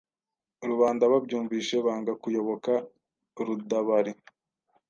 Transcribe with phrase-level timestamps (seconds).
[0.69, 2.71] rubanda babyumvise banga kuyoboka
[3.45, 4.11] Rudabari;